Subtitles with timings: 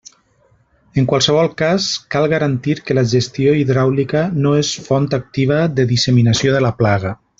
[1.01, 6.57] En qualsevol cas, cal garantir que la gestió hidràulica no és font activa de disseminació
[6.57, 7.15] de la plaga.